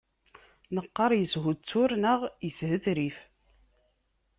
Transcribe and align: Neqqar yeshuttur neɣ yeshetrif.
Neqqar 0.75 1.11
yeshuttur 1.15 1.89
neɣ 2.03 2.19
yeshetrif. 2.45 3.17